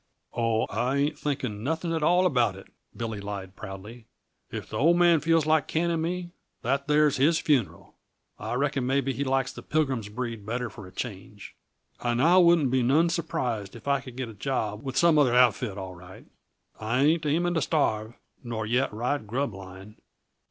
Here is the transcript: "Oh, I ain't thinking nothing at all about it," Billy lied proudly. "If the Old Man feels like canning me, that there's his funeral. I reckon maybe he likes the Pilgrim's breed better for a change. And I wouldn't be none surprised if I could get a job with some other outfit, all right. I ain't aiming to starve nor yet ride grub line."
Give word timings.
"Oh, 0.33 0.65
I 0.71 0.95
ain't 0.95 1.19
thinking 1.19 1.63
nothing 1.63 1.93
at 1.93 2.01
all 2.01 2.25
about 2.25 2.55
it," 2.55 2.65
Billy 2.97 3.21
lied 3.21 3.55
proudly. 3.55 4.07
"If 4.49 4.67
the 4.67 4.77
Old 4.77 4.97
Man 4.97 5.19
feels 5.19 5.45
like 5.45 5.67
canning 5.67 6.01
me, 6.01 6.31
that 6.63 6.87
there's 6.87 7.17
his 7.17 7.37
funeral. 7.37 7.93
I 8.39 8.55
reckon 8.55 8.83
maybe 8.87 9.13
he 9.13 9.23
likes 9.23 9.53
the 9.53 9.61
Pilgrim's 9.61 10.09
breed 10.09 10.43
better 10.43 10.71
for 10.71 10.87
a 10.87 10.91
change. 10.91 11.53
And 11.99 12.19
I 12.19 12.37
wouldn't 12.39 12.71
be 12.71 12.81
none 12.81 13.09
surprised 13.09 13.75
if 13.75 13.87
I 13.87 14.01
could 14.01 14.15
get 14.15 14.27
a 14.27 14.33
job 14.33 14.81
with 14.81 14.97
some 14.97 15.19
other 15.19 15.35
outfit, 15.35 15.77
all 15.77 15.93
right. 15.93 16.25
I 16.79 17.03
ain't 17.03 17.25
aiming 17.27 17.53
to 17.53 17.61
starve 17.61 18.15
nor 18.43 18.65
yet 18.65 18.91
ride 18.91 19.27
grub 19.27 19.53
line." 19.53 19.97